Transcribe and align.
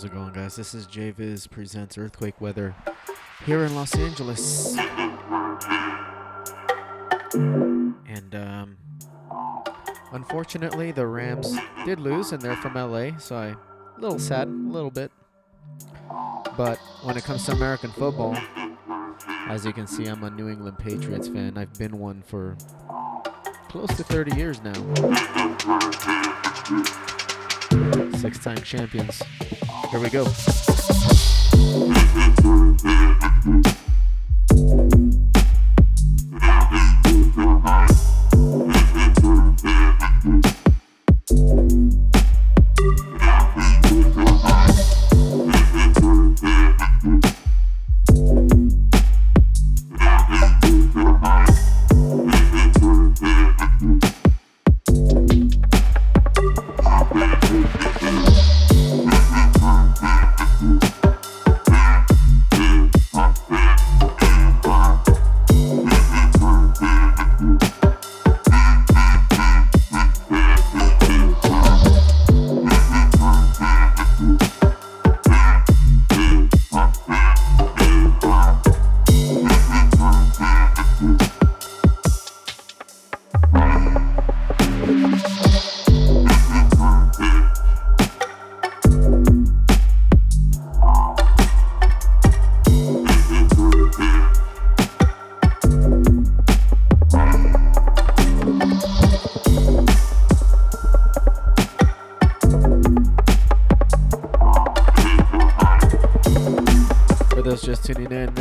How's 0.00 0.06
it 0.06 0.14
going, 0.14 0.32
guys? 0.32 0.56
This 0.56 0.72
is 0.72 0.86
JVIZ 0.86 1.50
presents 1.50 1.98
Earthquake 1.98 2.40
Weather 2.40 2.74
here 3.44 3.64
in 3.66 3.74
Los 3.74 3.94
Angeles. 3.94 4.74
And 7.34 8.34
um, 8.34 8.78
unfortunately, 10.12 10.90
the 10.90 11.06
Rams 11.06 11.54
did 11.84 12.00
lose, 12.00 12.32
and 12.32 12.40
they're 12.40 12.56
from 12.56 12.76
LA, 12.76 13.18
so 13.18 13.36
I 13.36 13.48
a 13.48 14.00
little 14.00 14.18
sad, 14.18 14.48
a 14.48 14.50
little 14.50 14.90
bit. 14.90 15.12
But 16.56 16.78
when 17.02 17.18
it 17.18 17.24
comes 17.24 17.44
to 17.44 17.52
American 17.52 17.90
football, 17.90 18.38
as 19.48 19.66
you 19.66 19.74
can 19.74 19.86
see, 19.86 20.06
I'm 20.06 20.24
a 20.24 20.30
New 20.30 20.48
England 20.48 20.78
Patriots 20.78 21.28
fan. 21.28 21.58
I've 21.58 21.74
been 21.74 21.98
one 21.98 22.22
for 22.22 22.56
close 23.68 23.94
to 23.98 24.04
30 24.04 24.34
years 24.34 24.62
now. 24.62 24.72
Six 28.16 28.38
time 28.38 28.62
champions. 28.62 29.22
Here 29.90 29.98
we 29.98 30.08
go. 30.08 30.24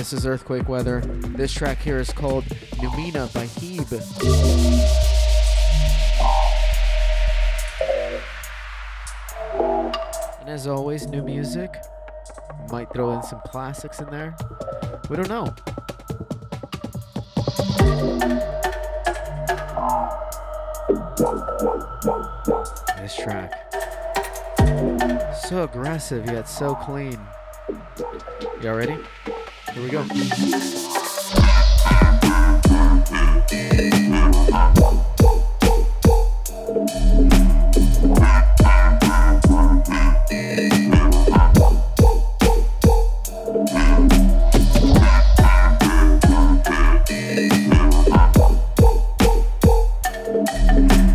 This 0.10 0.22
is 0.22 0.26
Earthquake 0.26 0.68
Weather. 0.68 1.02
This 1.36 1.54
track 1.54 1.80
here 1.80 2.00
is 2.00 2.12
called 2.12 2.44
Numina 2.78 3.32
by 3.32 3.46
Hebe. 3.46 4.02
And 10.40 10.50
as 10.50 10.66
always, 10.66 11.06
new 11.06 11.22
music. 11.22 11.76
Might 12.72 12.92
throw 12.92 13.12
in 13.12 13.22
some 13.22 13.40
classics 13.46 14.00
in 14.00 14.10
there. 14.10 14.36
We 15.12 15.16
don't 15.16 15.30
know. 15.30 15.54
This 22.98 23.16
track. 23.16 23.54
So 25.44 25.66
aggressive 25.66 26.26
yet 26.26 26.50
so 26.50 26.74
clean. 26.74 27.20
Y'all 28.64 28.76
ready? 28.76 28.98
Here 29.74 29.84
we 29.84 29.90
go. 29.92 30.06
Anyone 50.80 51.09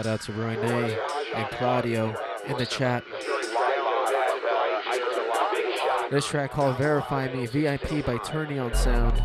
Shout 0.00 0.06
out 0.06 0.22
to 0.22 0.32
Roy 0.32 0.56
and 1.34 1.50
Claudio 1.50 2.16
in 2.46 2.56
the 2.56 2.64
chat. 2.64 3.04
This 6.10 6.26
track 6.26 6.52
called 6.52 6.78
Verify 6.78 7.30
Me, 7.34 7.44
VIP 7.44 8.06
by 8.06 8.16
Turning 8.24 8.58
on 8.60 8.72
Sound. 8.72 9.22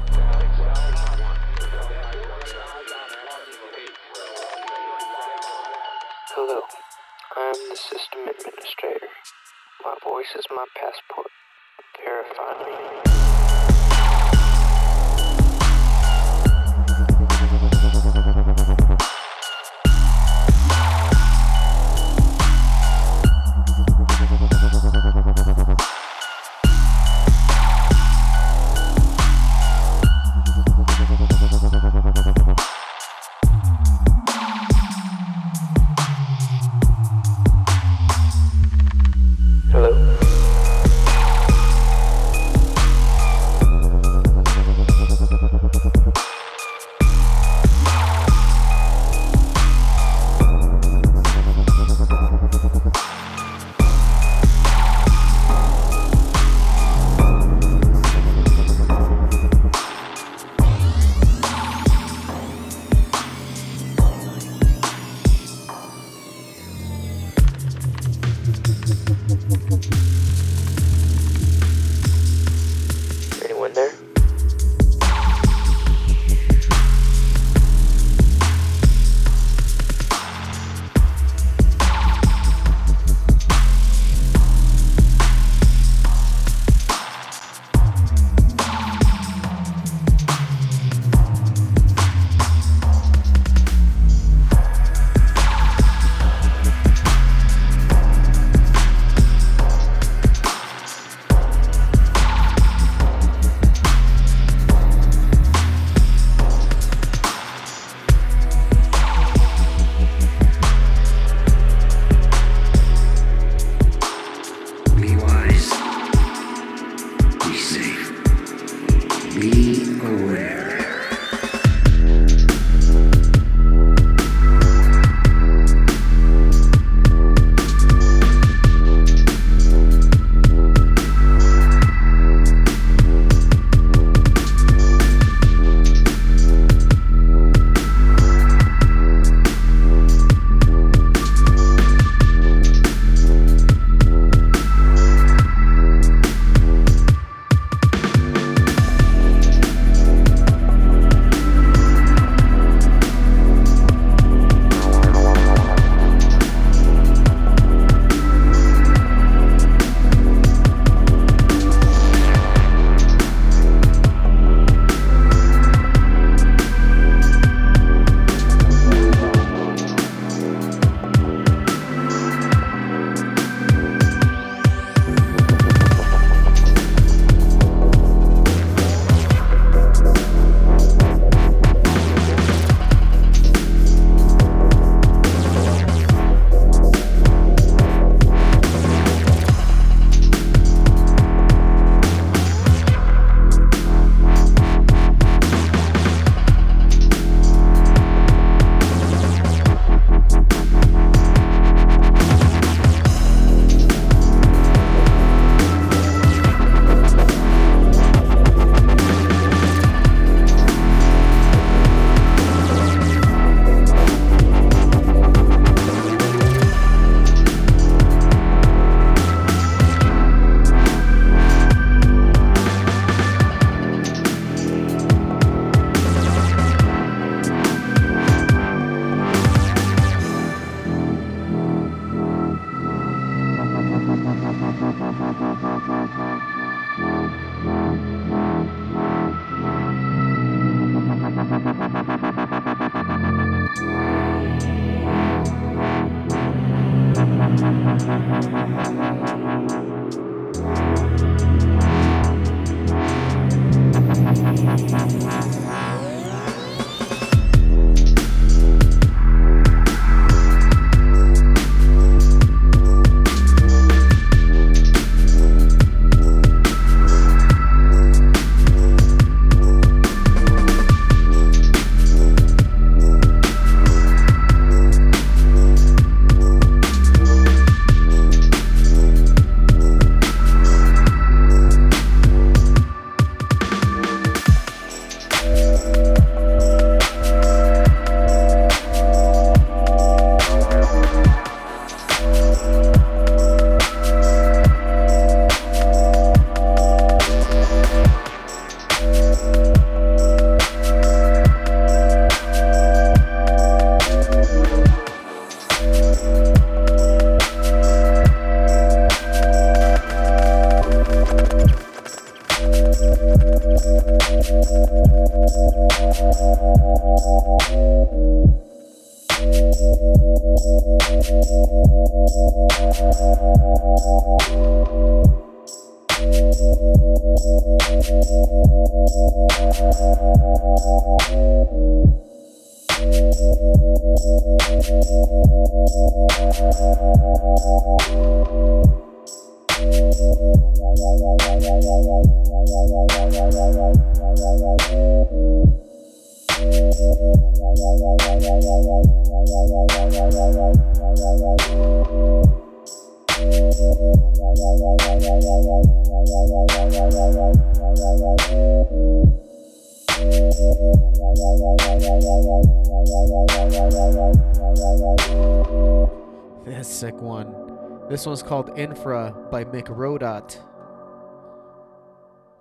Infra 368.77 369.33
by 369.49 369.63
Mick 369.63 369.87
Rodot. 369.87 370.59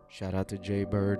Shout 0.08 0.34
out 0.34 0.48
to 0.48 0.58
Jay 0.58 0.84
Bird. 0.84 1.18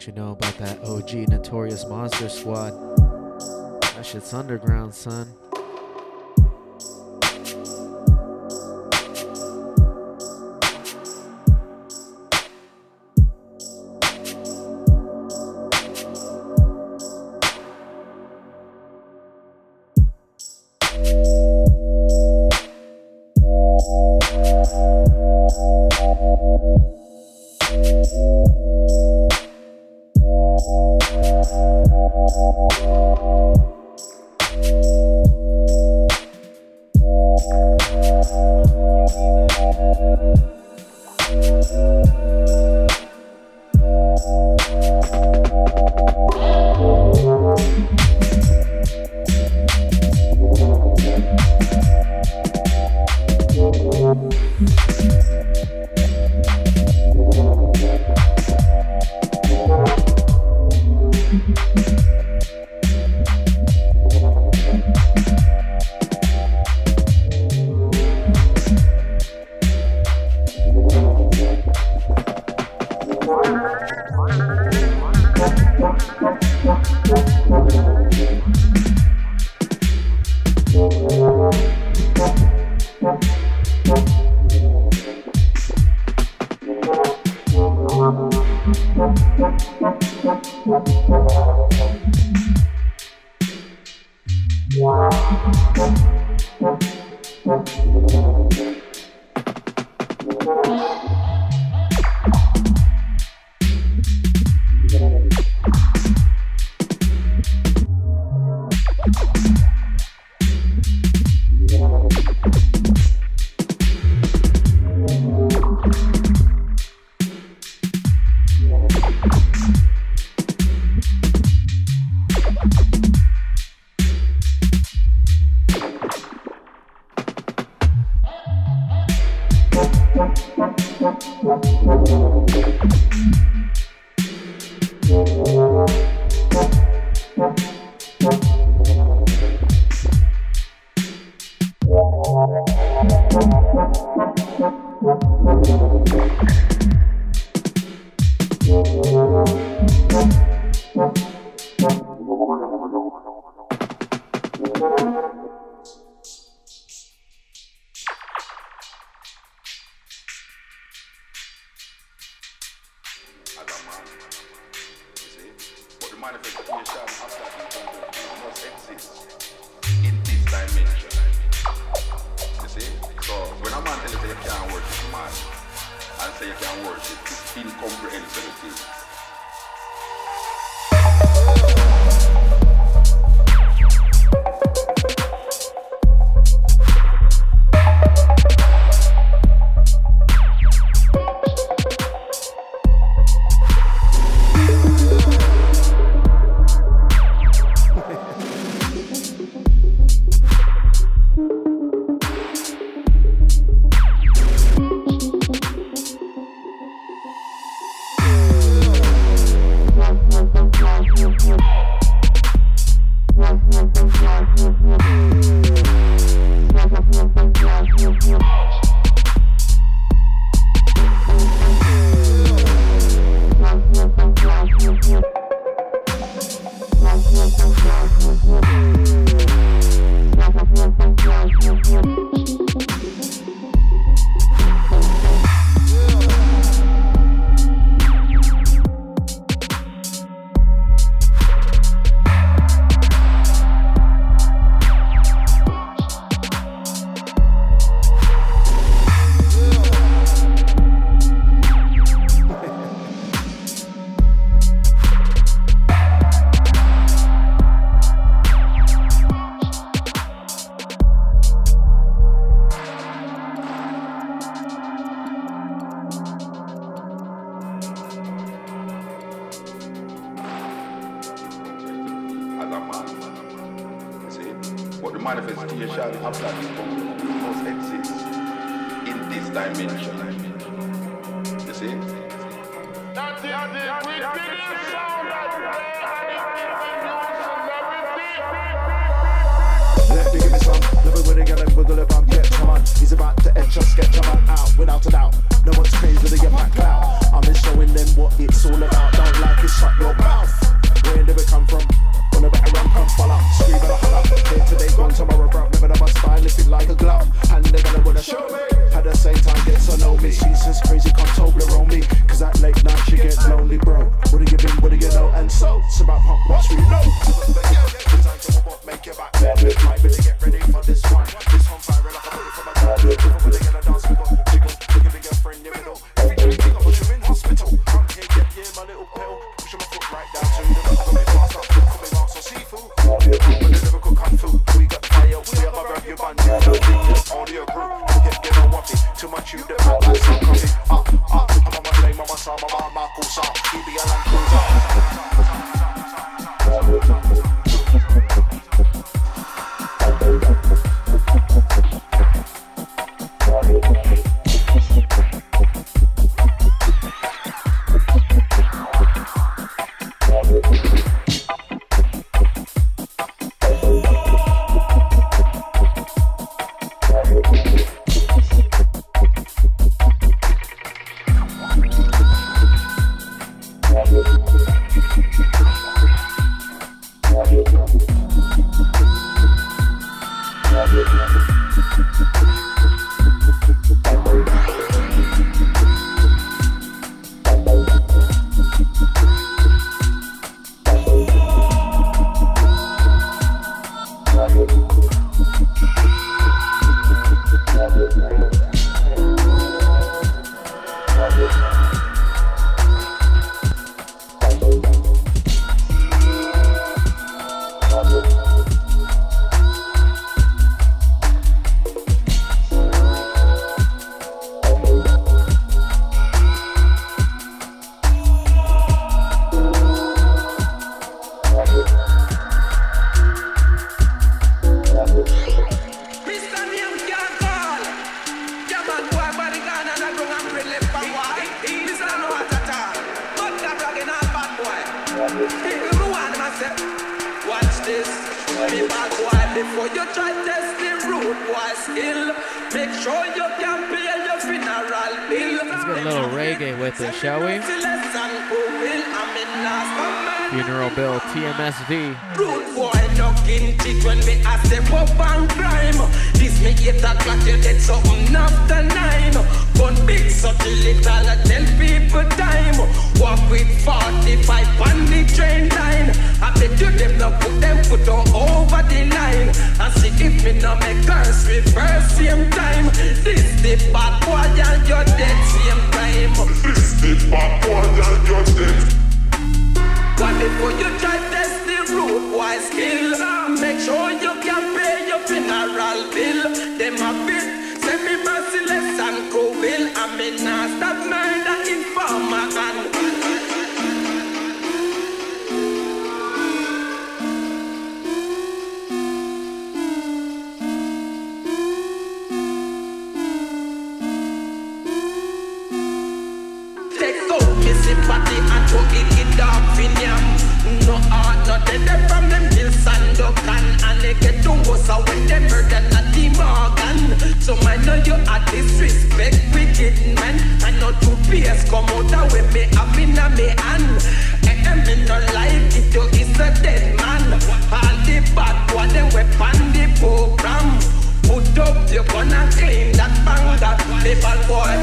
What 0.00 0.06
you 0.06 0.12
know 0.14 0.30
about 0.30 0.56
that 0.56 0.82
OG 0.82 1.28
Notorious 1.28 1.86
Monster 1.86 2.30
Squad? 2.30 2.70
That 3.94 4.02
shit's 4.02 4.32
underground, 4.32 4.94
son. 4.94 5.26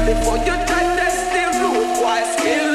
before 0.08 0.38
you 0.38 0.56
try 0.68 0.84
test 0.96 1.22
the 1.34 1.44
root 1.60 1.90
why 2.02 2.20
skill. 2.34 2.72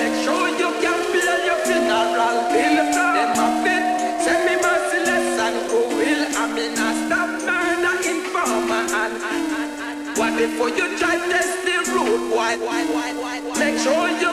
Make 0.00 0.16
sure 0.24 0.48
you 0.60 0.70
can 0.82 0.98
pay 1.12 1.32
your 1.48 1.60
funeral 1.66 2.38
bill. 2.52 2.76
Them 3.14 3.40
a 3.44 3.46
fit, 3.62 3.84
send 4.24 4.40
me 4.46 4.54
merciless 4.64 5.28
and 5.46 5.56
cruel. 5.68 6.20
I'm 6.40 6.56
in 6.64 6.72
a 6.72 6.88
stop 7.04 7.30
murder 7.46 7.96
informer 8.12 8.84
and 9.02 9.14
what 10.18 10.32
before 10.36 10.70
you 10.70 10.86
try 10.98 11.16
test 11.30 11.56
the 11.66 11.76
root 11.92 12.34
Why? 12.34 12.56
Make 13.58 13.78
sure 13.78 14.08
you 14.22 14.29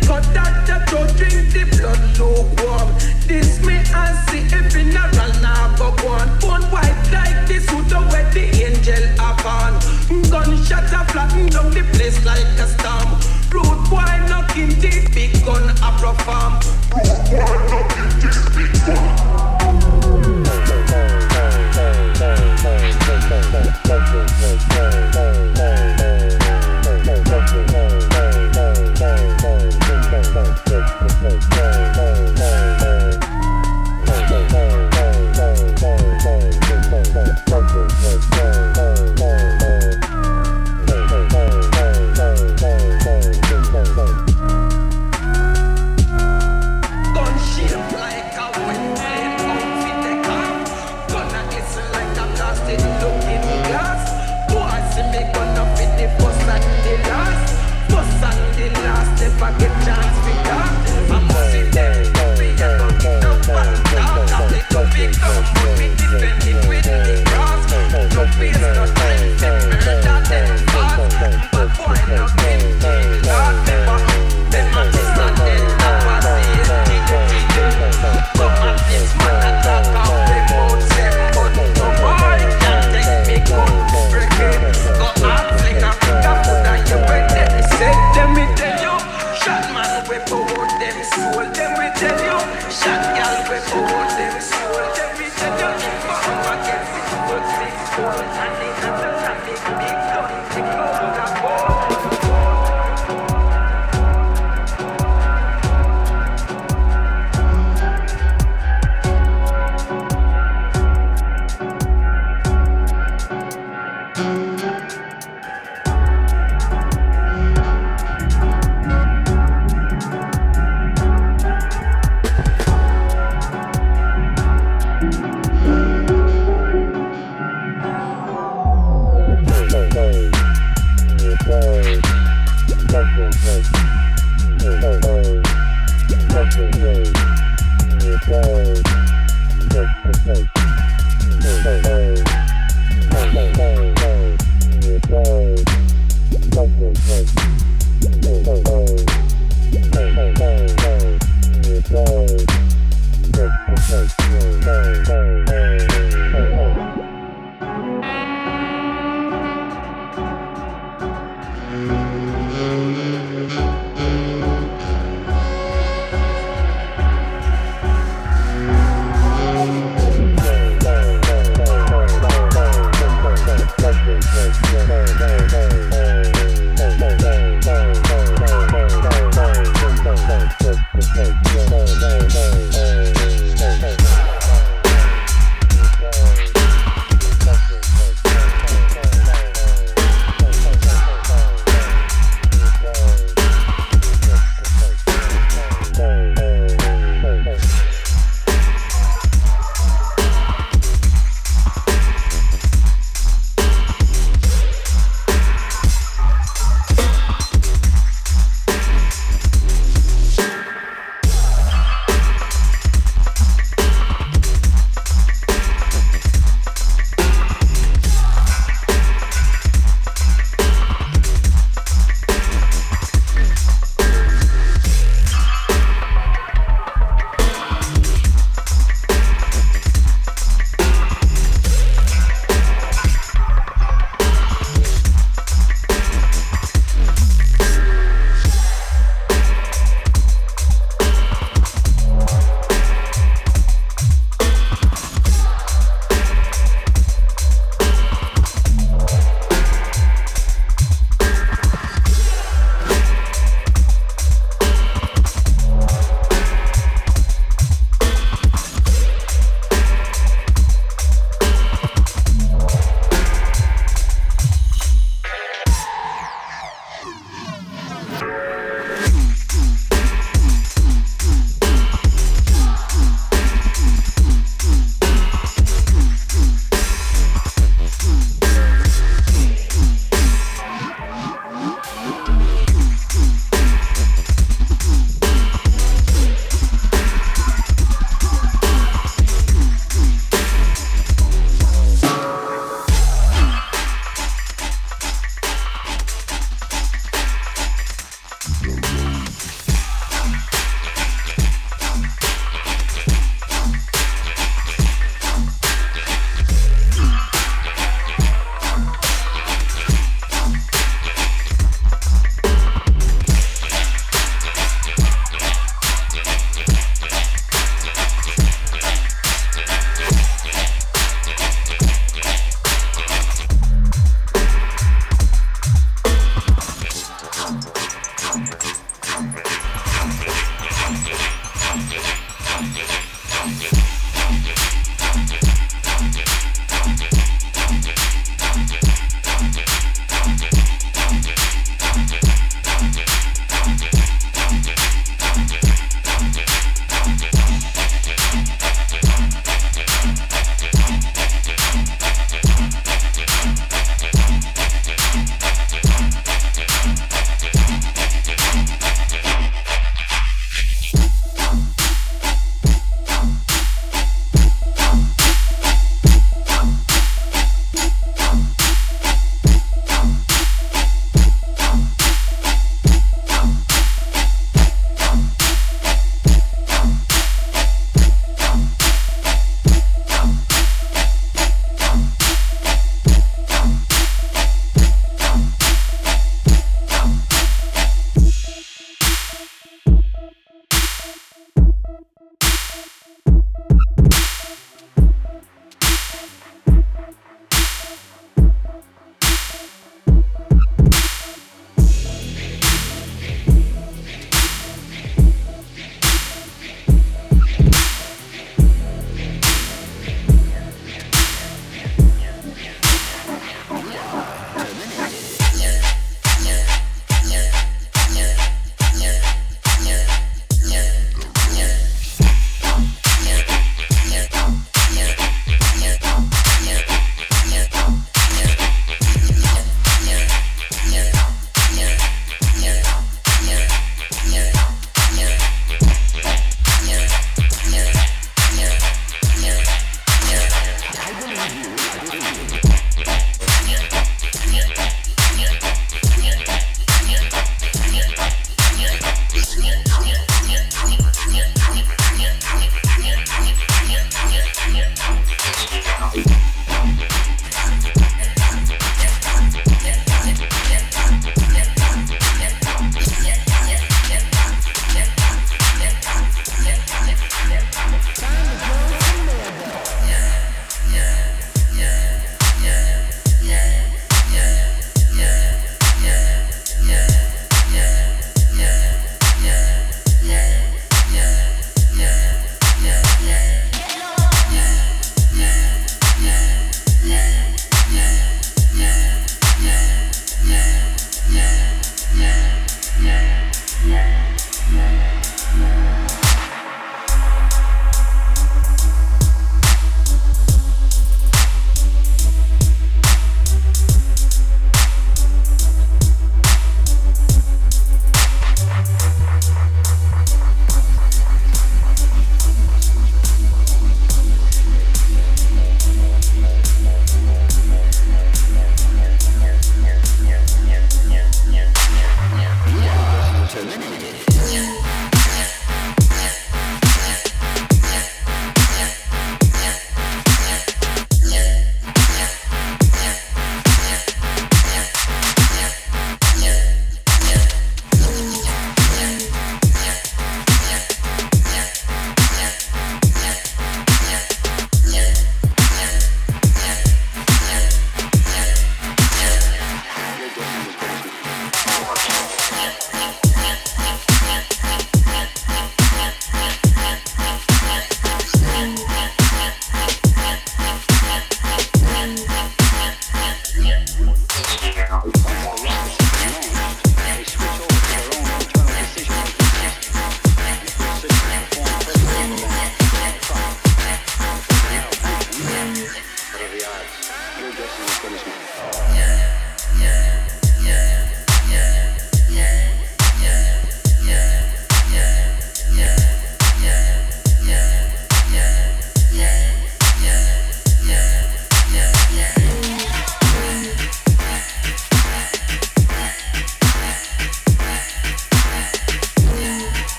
Because 0.00 0.26
doctor 0.34 0.82
don't 0.90 1.16
drink 1.16 1.52
the 1.54 1.64
blood 1.78 2.02
lukewarm. 2.18 2.88
This 3.28 3.64
me 3.64 3.76
I 3.94 4.10
see 4.26 4.42
if 4.42 4.72
funeral 4.72 5.32
never 5.40 5.96
go 6.00 6.08
on. 6.08 6.28
White 6.72 7.12
like 7.12 7.46
this, 7.46 7.68
who 7.70 7.82
not 7.86 8.10
wet 8.12 8.32
the 8.34 8.44
angel 8.66 9.04
upon. 9.14 9.78
Gunshot 10.30 10.92
a 10.92 11.04
flatten 11.12 11.46
down 11.46 11.70
the 11.70 11.84
place 11.92 12.24
like 12.24 12.42
a 12.58 12.66
storm. 12.66 13.20
The 14.64 15.08
big 15.14 15.44
gun 15.44 15.70
a 15.70 15.90
profound. 15.98 16.64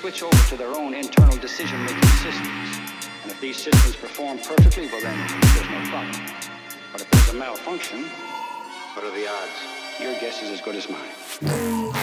Switch 0.00 0.22
over 0.22 0.48
to 0.48 0.56
their 0.56 0.74
own 0.74 0.94
internal 0.94 1.36
decision-making 1.36 2.08
systems. 2.24 2.80
And 3.22 3.30
if 3.30 3.38
these 3.38 3.58
systems 3.58 3.96
perform 3.96 4.38
perfectly, 4.38 4.86
well 4.86 5.02
then 5.02 5.14
there's 5.54 5.68
no 5.68 5.90
problem. 5.90 6.26
But 6.90 7.02
if 7.02 7.10
there's 7.10 7.28
a 7.28 7.34
malfunction, 7.34 8.04
what 8.94 9.04
are 9.04 9.10
the 9.10 9.28
odds? 9.28 10.00
Your 10.00 10.18
guess 10.18 10.42
is 10.42 10.52
as 10.52 10.62
good 10.62 10.76
as 10.76 10.88
mine. 10.88 11.99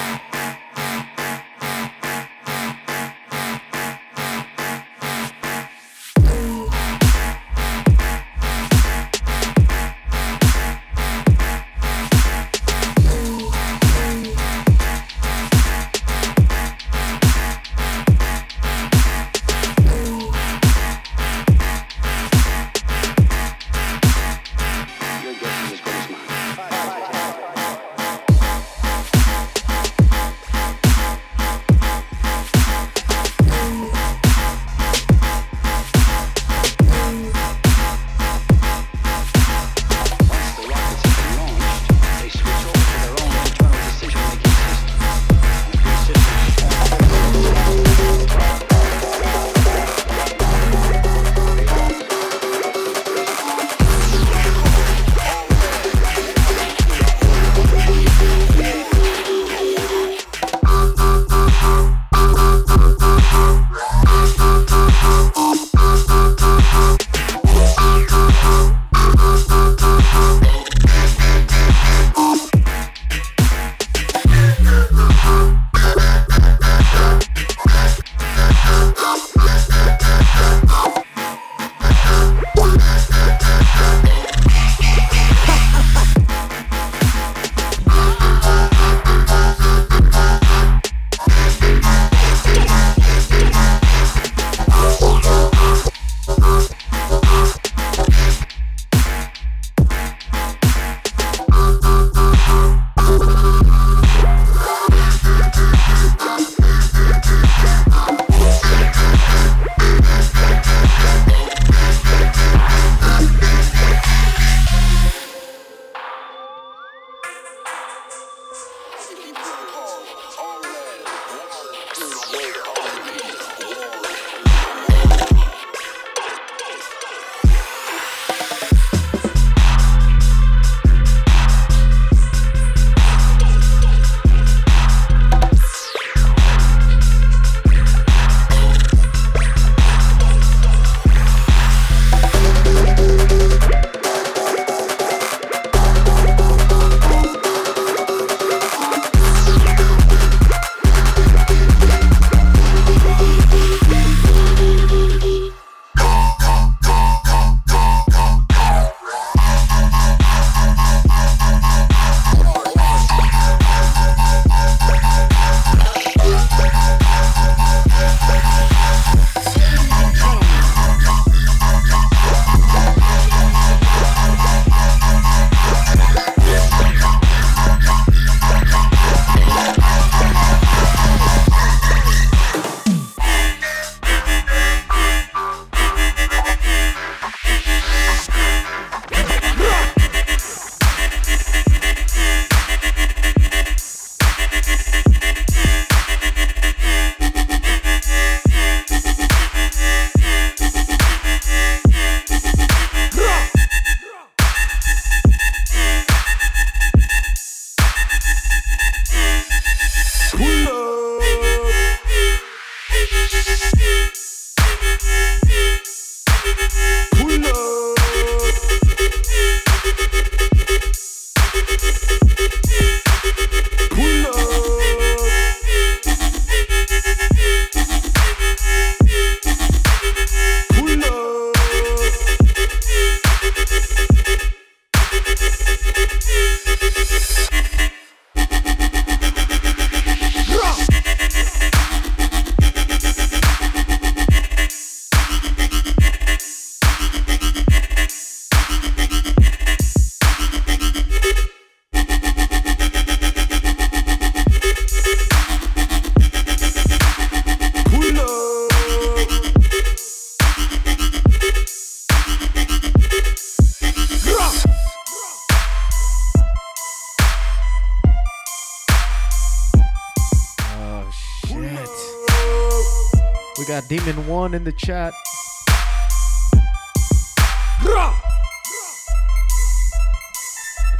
The 274.67 274.73
chat. 274.73 275.13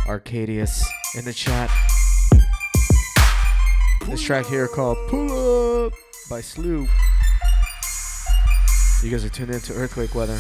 Arcadius 0.08 0.90
in 1.18 1.26
the 1.26 1.34
chat. 1.34 1.70
This 4.06 4.22
track 4.22 4.46
here 4.46 4.70
called 4.70 4.98
Pull 5.10 5.88
Up 5.88 5.94
by 6.30 6.40
Slew. 6.40 6.88
You 9.04 9.12
guys 9.12 9.26
are 9.26 9.30
tuned 9.30 9.52
into 9.52 9.74
Earthquake 9.74 10.16
Weather. 10.16 10.40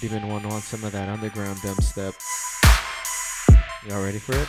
Demon 0.00 0.26
One 0.26 0.48
wants 0.48 0.66
some 0.66 0.82
of 0.82 0.90
that 0.90 1.08
underground 1.08 1.58
dubstep. 1.58 2.16
Y'all 3.88 4.02
ready 4.02 4.18
for 4.18 4.34
it? 4.34 4.48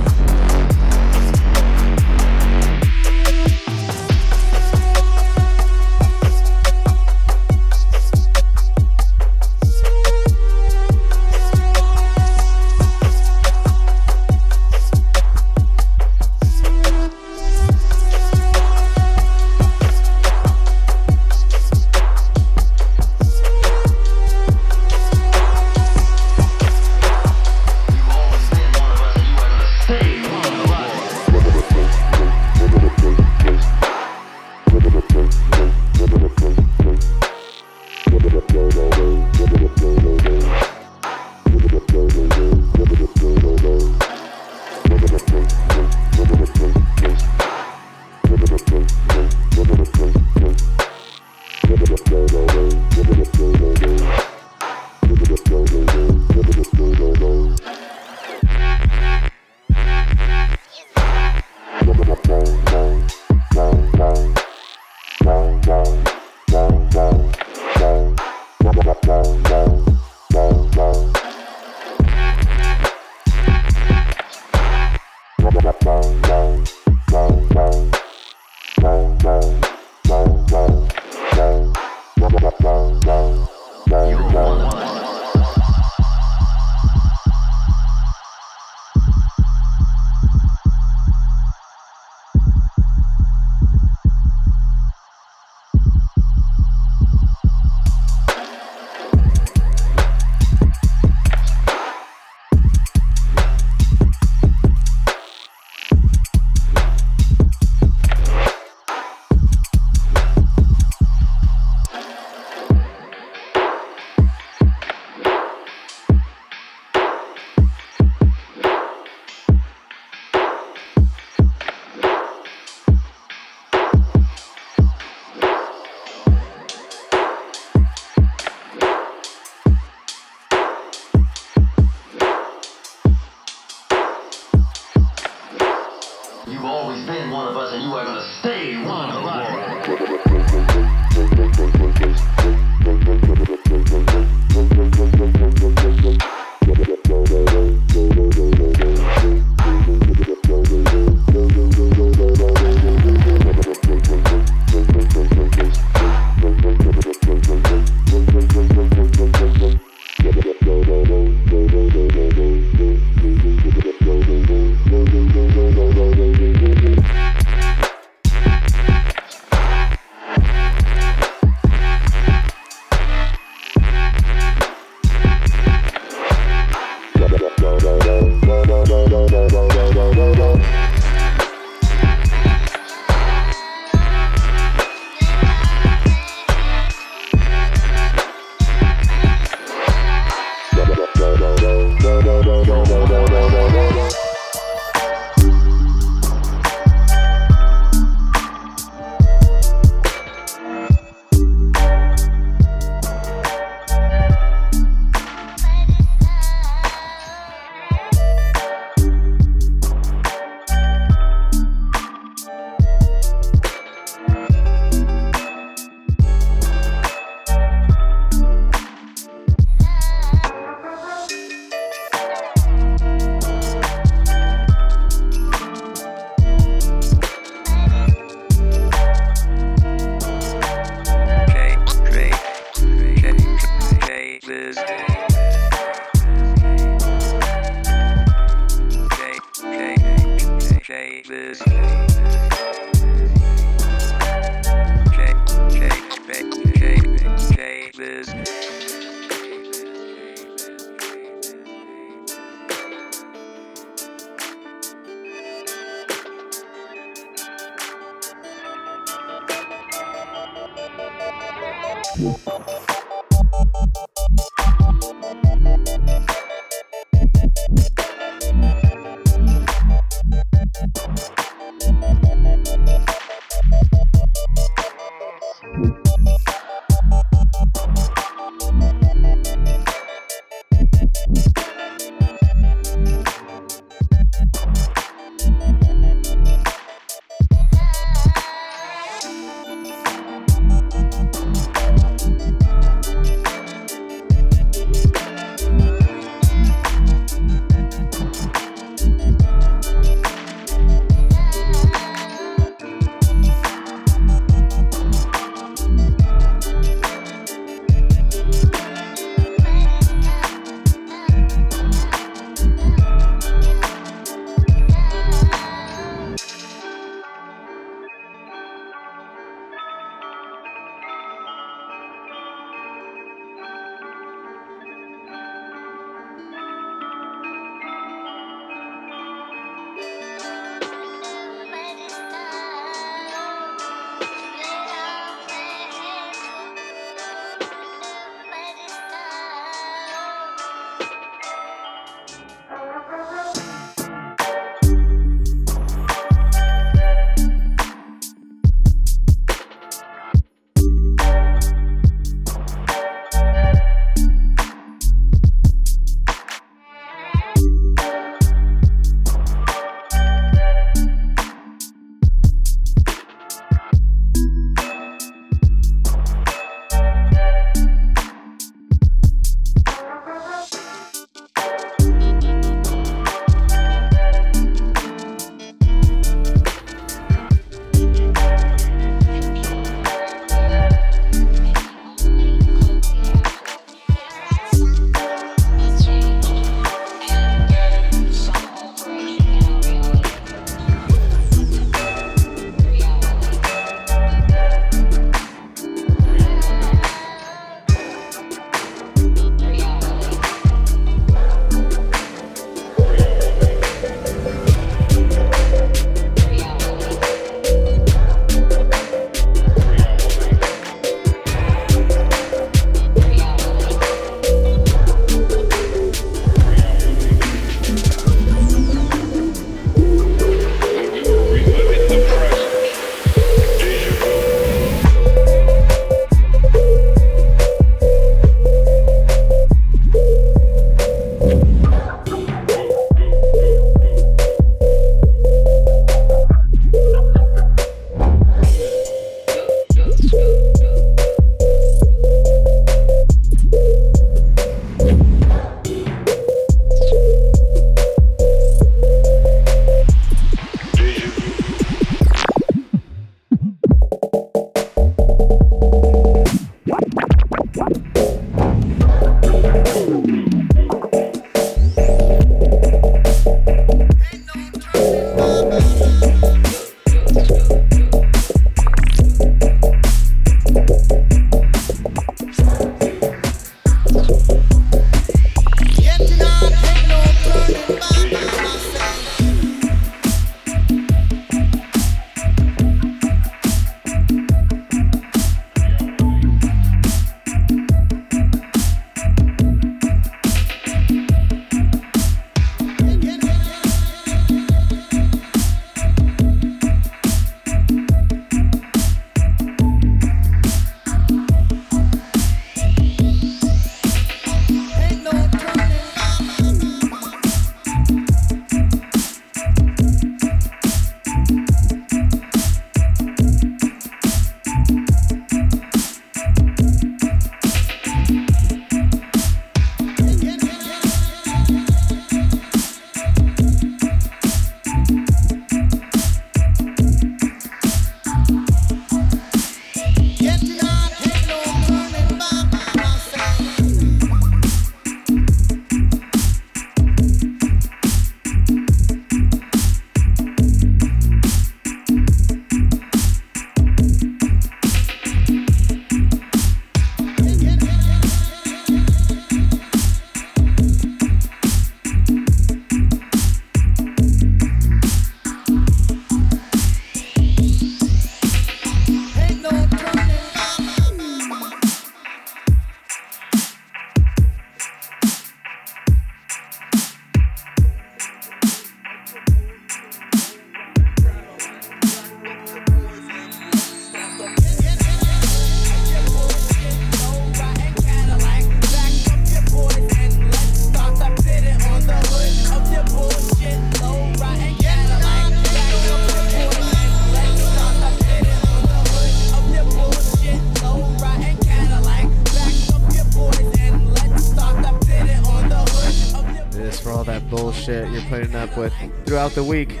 putting 598.28 598.54
up 598.54 598.76
with 598.76 598.92
throughout 599.24 599.52
the 599.52 599.64
week. 599.64 600.00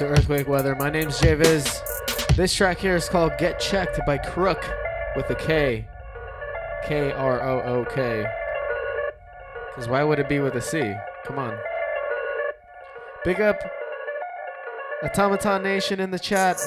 Into 0.00 0.14
Earthquake 0.14 0.48
Weather. 0.48 0.74
My 0.76 0.88
name's 0.88 1.20
JViz. 1.20 2.34
This 2.34 2.54
track 2.54 2.78
here 2.78 2.96
is 2.96 3.06
called 3.06 3.32
Get 3.36 3.60
Checked 3.60 4.00
by 4.06 4.16
Crook 4.16 4.64
with 5.14 5.28
a 5.28 5.34
K. 5.34 5.86
K 6.86 7.12
R 7.12 7.42
O 7.42 7.60
O 7.60 7.84
K. 7.84 8.24
Because 9.68 9.90
why 9.90 10.02
would 10.02 10.18
it 10.18 10.26
be 10.26 10.38
with 10.38 10.54
a 10.54 10.60
C? 10.62 10.94
Come 11.26 11.38
on. 11.38 11.54
Big 13.26 13.42
up 13.42 13.60
Automaton 15.04 15.62
Nation 15.62 16.00
in 16.00 16.10
the 16.10 16.18
chat. 16.18 16.58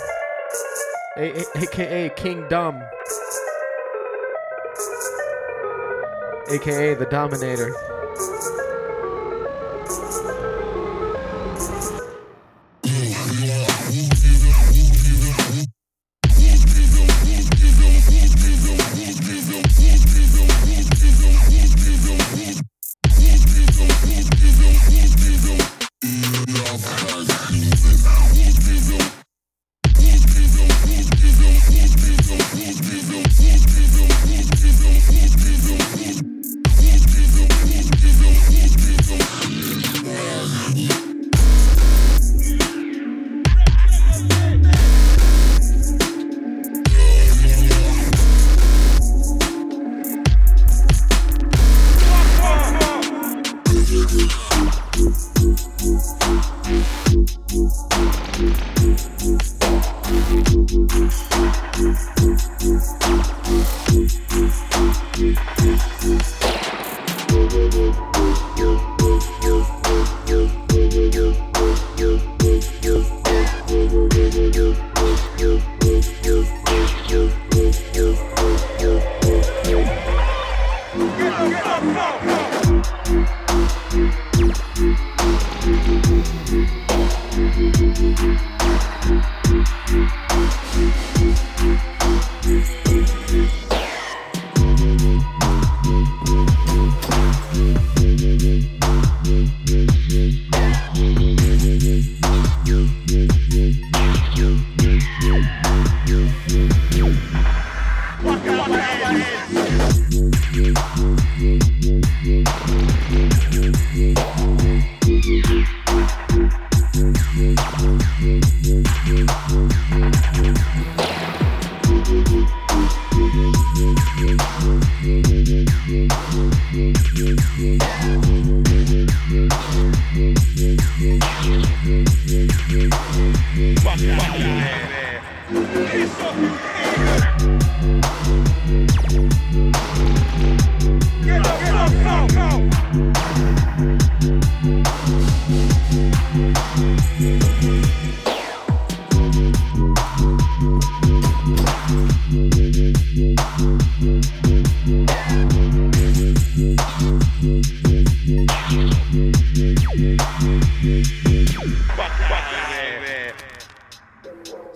AKA 1.17 2.11
King 2.15 2.47
Dumb. 2.49 2.83
AKA 6.51 6.93
the 6.93 7.07
Dominator. 7.09 7.73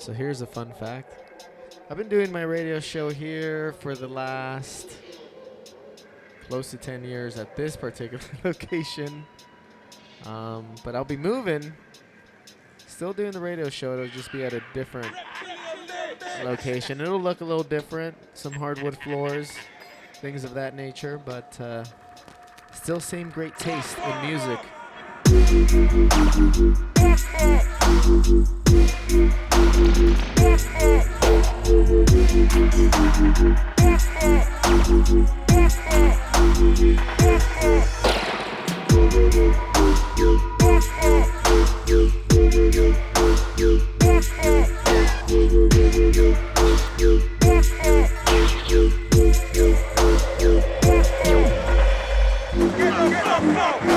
So 0.07 0.13
here's 0.13 0.39
a 0.39 0.47
fun 0.47 0.71
fact. 0.71 1.11
I've 1.89 1.97
been 1.97 2.07
doing 2.07 2.31
my 2.31 2.43
radio 2.43 2.79
show 2.79 3.09
here 3.09 3.73
for 3.73 3.93
the 3.93 4.07
last 4.07 4.95
close 6.47 6.71
to 6.71 6.77
10 6.77 7.03
years 7.03 7.37
at 7.37 7.57
this 7.57 7.75
particular 7.75 8.23
location. 8.45 9.25
Um, 10.25 10.65
but 10.85 10.95
I'll 10.95 11.03
be 11.03 11.17
moving. 11.17 11.73
Still 12.87 13.11
doing 13.11 13.31
the 13.31 13.41
radio 13.41 13.67
show. 13.67 13.95
It'll 13.95 14.07
just 14.07 14.31
be 14.31 14.45
at 14.45 14.53
a 14.53 14.63
different 14.73 15.13
location. 16.41 17.01
It'll 17.01 17.19
look 17.19 17.41
a 17.41 17.45
little 17.45 17.65
different. 17.65 18.15
Some 18.33 18.53
hardwood 18.53 18.97
floors, 18.99 19.51
things 20.13 20.45
of 20.45 20.53
that 20.53 20.73
nature. 20.73 21.17
But 21.17 21.59
uh, 21.59 21.83
still 22.71 23.01
same 23.01 23.29
great 23.29 23.57
taste 23.57 23.97
in 23.97 24.21
music. 24.25 24.59
Get 25.47 25.71
up, 52.89 53.07
get 53.41 53.57
up, 53.57 53.96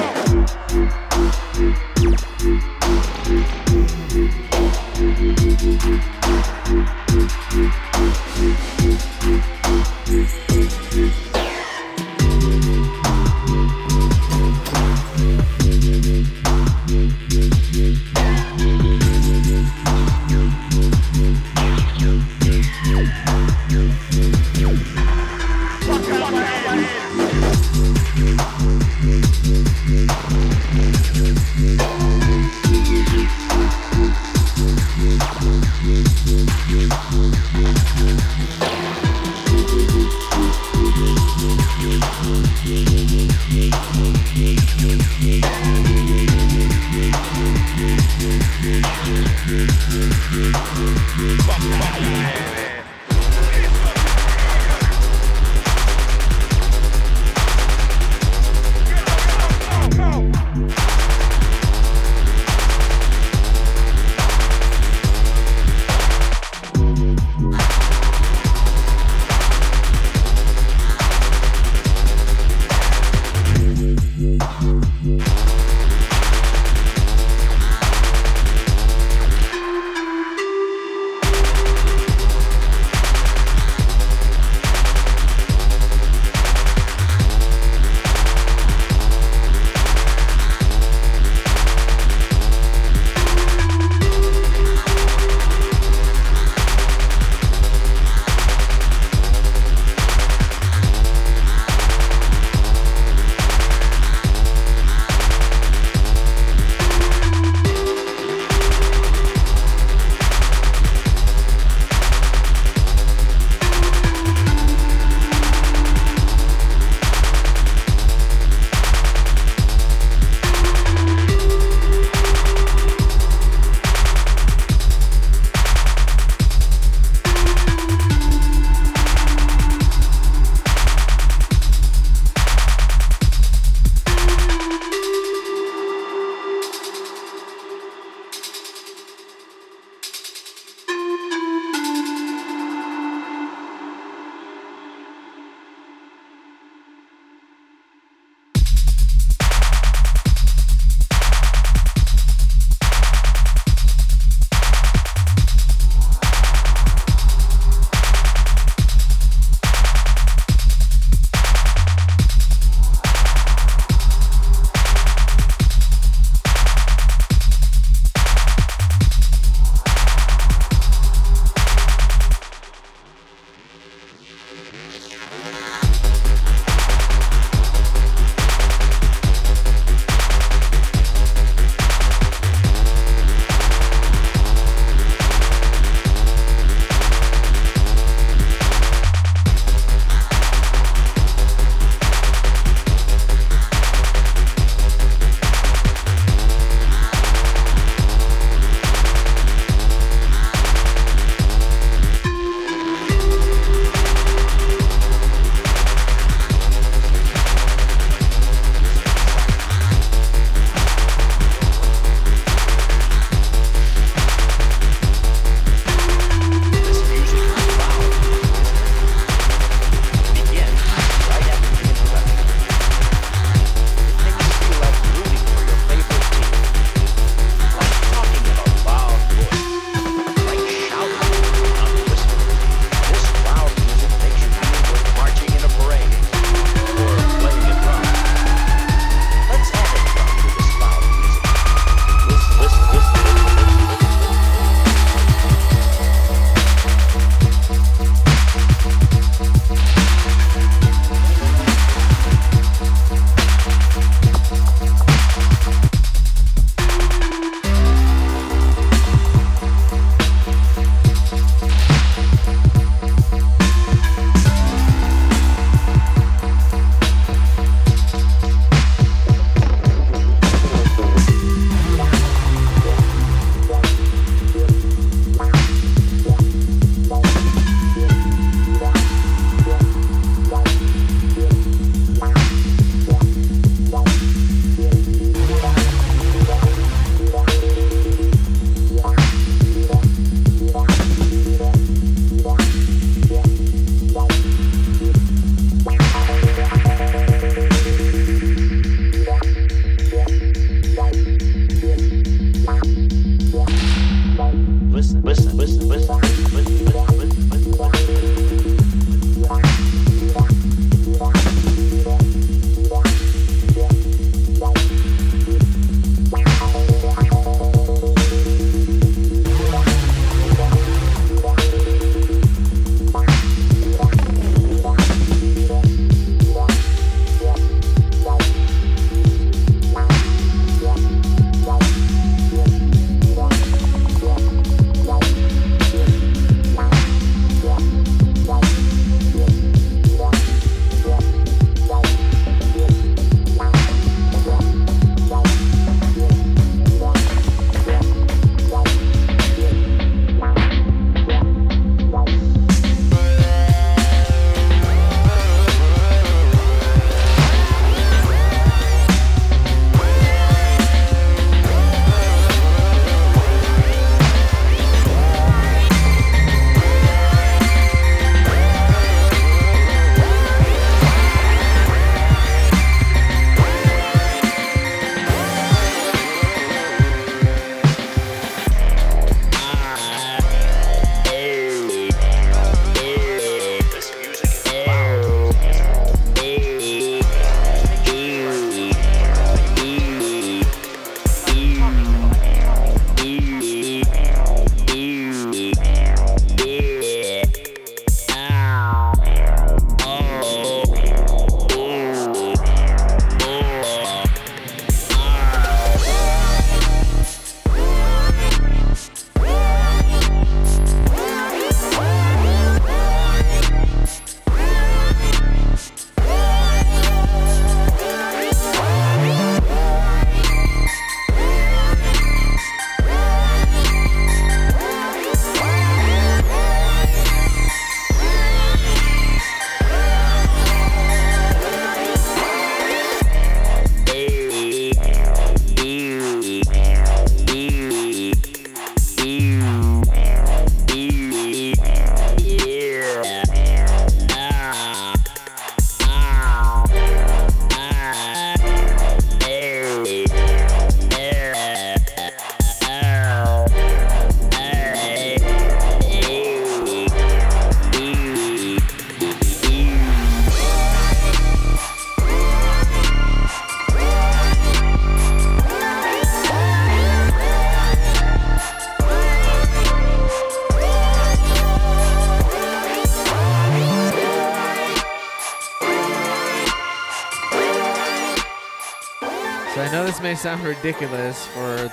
So 479.74 479.80
I 479.80 479.88
know 479.92 480.04
this 480.04 480.20
may 480.20 480.34
sound 480.34 480.64
ridiculous 480.64 481.46
for 481.46 481.92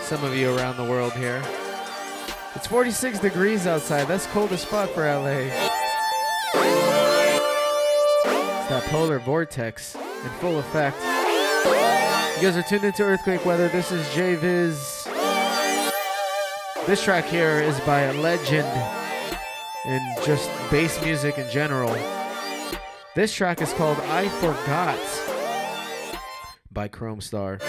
some 0.00 0.24
of 0.24 0.34
you 0.34 0.56
around 0.56 0.78
the 0.78 0.84
world 0.84 1.12
here. 1.12 1.42
It's 2.54 2.66
46 2.66 3.18
degrees 3.18 3.66
outside. 3.66 4.08
That's 4.08 4.24
cold 4.28 4.50
as 4.52 4.64
fuck 4.64 4.88
for 4.90 5.02
LA. 5.02 5.28
It's 5.28 5.52
that 8.70 8.82
polar 8.84 9.18
vortex 9.18 9.94
in 9.94 10.30
full 10.40 10.58
effect. 10.58 10.96
You 12.36 12.48
guys 12.48 12.56
are 12.56 12.62
tuned 12.62 12.84
into 12.84 13.02
Earthquake 13.02 13.44
Weather. 13.44 13.68
This 13.68 13.92
is 13.92 14.06
JViz. 14.08 15.04
This 16.86 17.04
track 17.04 17.26
here 17.26 17.60
is 17.60 17.78
by 17.80 18.00
a 18.00 18.14
legend 18.14 18.66
in 19.84 20.14
just 20.24 20.48
bass 20.70 20.98
music 21.04 21.36
in 21.36 21.50
general. 21.50 21.94
This 23.14 23.34
track 23.34 23.60
is 23.60 23.70
called 23.74 23.98
I 23.98 24.28
Forgot 24.28 25.29
by 26.80 26.88
Kromestar. 26.88 27.60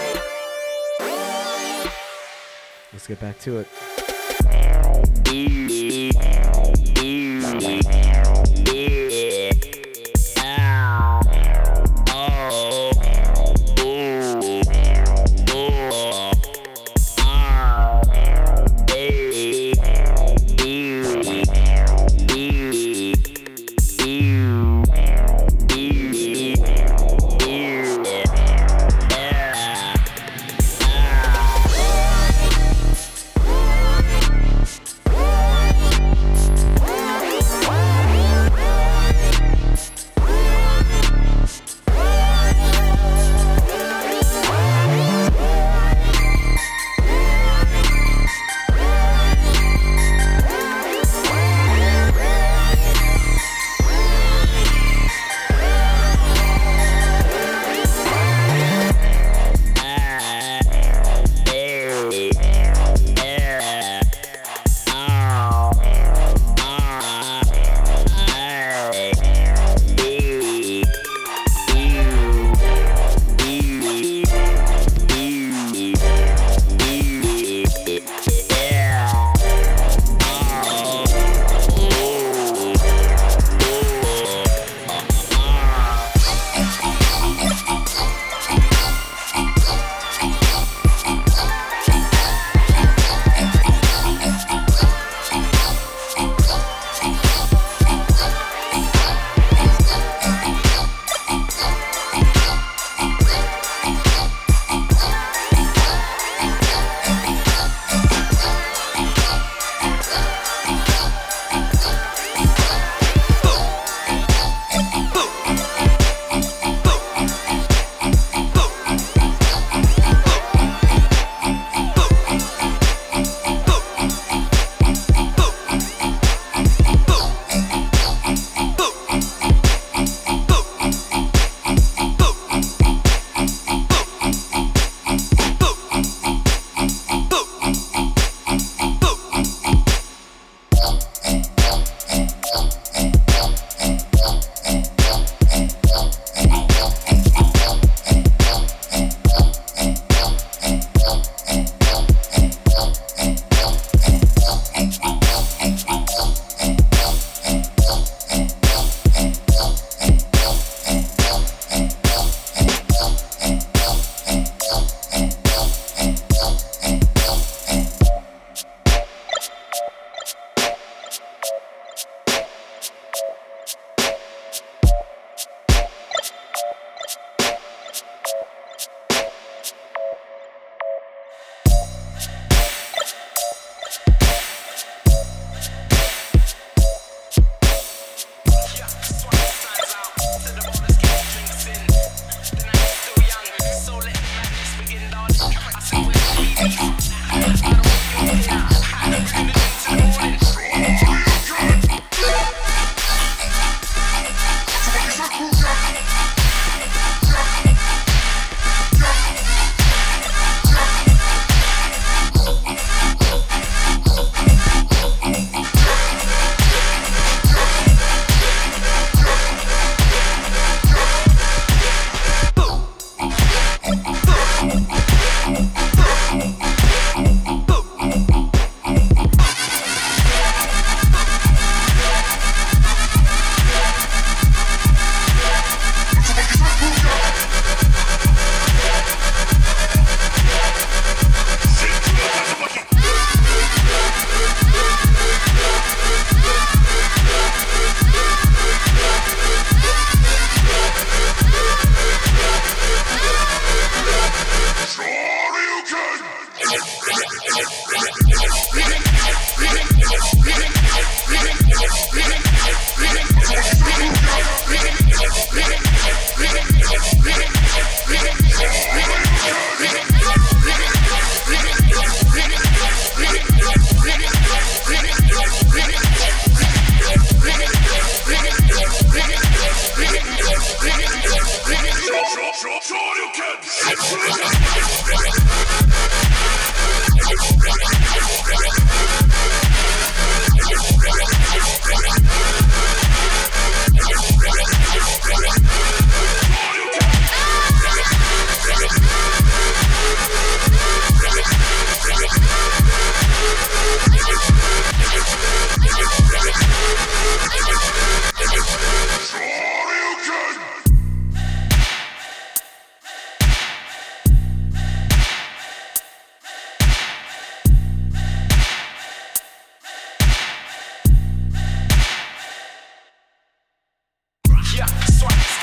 Let's 2.94 3.08
get 3.08 3.20
back 3.20 3.38
to 3.40 3.58
it. 3.60 3.68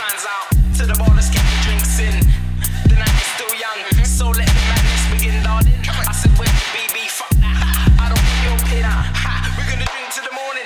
hands 0.08 0.24
out 0.24 0.48
to 0.78 0.86
the 0.86 0.94
bar, 0.94 1.12
let's 1.14 1.28
get 1.28 1.44
the 1.44 1.58
drinks 1.62 1.98
in. 2.00 2.16
The 2.88 2.96
night 2.96 3.12
is 3.12 3.28
still 3.36 3.52
young, 3.60 4.04
so 4.04 4.28
let 4.28 4.48
the 4.48 4.64
madness 4.72 5.04
begin, 5.12 5.42
darling. 5.42 5.84
I 5.84 6.12
said, 6.12 6.32
wait, 6.40 6.48
BB, 6.72 7.08
fuck 7.12 7.28
that. 7.44 7.56
I 8.00 8.08
don't 8.08 8.16
want 8.16 8.40
your 8.46 8.56
pin. 8.72 8.88
We're 9.56 9.68
gonna 9.68 9.84
drink 9.84 10.08
to 10.16 10.22
the 10.24 10.32
morning. 10.32 10.64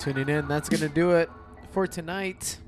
Tuning 0.00 0.28
in. 0.30 0.48
That's 0.48 0.68
going 0.68 0.80
to 0.80 0.88
do 0.88 1.12
it 1.12 1.30
for 1.70 1.86
tonight. 1.86 2.58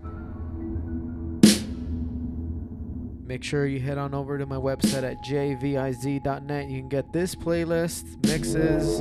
Make 3.24 3.42
sure 3.42 3.66
you 3.66 3.80
head 3.80 3.96
on 3.96 4.12
over 4.12 4.36
to 4.36 4.44
my 4.44 4.56
website 4.56 5.02
at 5.04 5.16
jviz.net. 5.24 6.68
You 6.68 6.80
can 6.80 6.88
get 6.90 7.10
this 7.12 7.34
playlist, 7.34 8.26
mixes, 8.26 9.00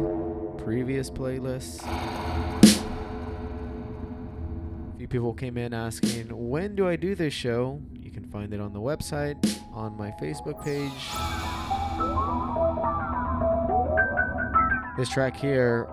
previous 0.63 1.09
playlists. 1.09 1.85
A 4.93 4.97
few 4.97 5.09
people 5.09 5.33
came 5.33 5.57
in 5.57 5.73
asking, 5.73 6.27
when 6.29 6.75
do 6.75 6.87
I 6.87 6.95
do 6.95 7.13
this 7.13 7.33
show? 7.33 7.81
You 7.99 8.11
can 8.11 8.23
find 8.23 8.53
it 8.53 8.61
on 8.61 8.71
the 8.71 8.79
website, 8.79 9.59
on 9.73 9.97
my 9.97 10.11
Facebook 10.11 10.63
page. 10.63 10.89
This 14.97 15.09
track 15.09 15.35
here, 15.35 15.89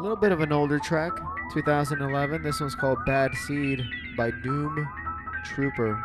a 0.00 0.02
little 0.02 0.16
bit 0.16 0.32
of 0.32 0.40
an 0.40 0.50
older 0.50 0.78
track, 0.78 1.12
2011. 1.52 2.42
This 2.42 2.58
one's 2.58 2.74
called 2.74 3.04
Bad 3.04 3.34
Seed 3.34 3.86
by 4.16 4.30
Doom 4.30 4.88
Trooper. 5.44 6.02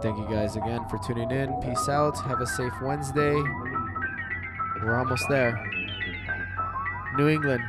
Thank 0.00 0.16
you 0.16 0.26
guys 0.34 0.56
again 0.56 0.88
for 0.88 0.98
tuning 1.06 1.30
in. 1.30 1.60
Peace 1.60 1.90
out. 1.90 2.18
Have 2.20 2.40
a 2.40 2.46
safe 2.46 2.72
Wednesday. 2.80 3.34
We're 4.82 4.96
almost 4.96 5.28
there. 5.28 5.62
New 7.18 7.28
England, 7.28 7.62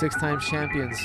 six 0.00 0.16
times 0.16 0.44
champions. 0.48 0.98